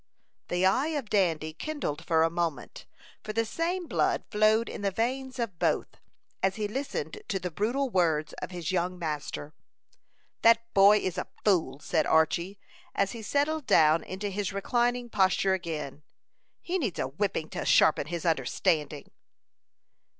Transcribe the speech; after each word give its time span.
The 0.47 0.65
eye 0.65 0.87
of 0.97 1.09
Dandy 1.11 1.53
kindled 1.53 2.03
for 2.03 2.23
a 2.23 2.31
moment, 2.31 2.87
for 3.23 3.33
the 3.33 3.45
same 3.45 3.85
blood 3.85 4.23
flowed 4.31 4.67
in 4.67 4.81
the 4.81 4.89
veins 4.89 5.37
of 5.37 5.59
both, 5.59 5.97
as 6.41 6.55
he 6.55 6.67
listened 6.67 7.21
to 7.27 7.37
the 7.39 7.51
brutal 7.51 7.87
words 7.91 8.33
of 8.41 8.49
his 8.49 8.71
young 8.71 8.97
master. 8.97 9.53
"That 10.41 10.73
boy 10.73 10.97
is 10.97 11.19
a 11.19 11.27
fool!" 11.45 11.77
said 11.81 12.07
Archy, 12.07 12.57
as 12.95 13.11
he 13.11 13.21
settled 13.21 13.67
down 13.67 14.03
into 14.03 14.29
his 14.31 14.51
reclining 14.51 15.07
posture 15.07 15.53
again. 15.53 16.01
"He 16.63 16.79
needs 16.79 16.97
a 16.97 17.05
whipping 17.05 17.49
to 17.49 17.63
sharpen 17.63 18.07
his 18.07 18.25
understanding." 18.25 19.11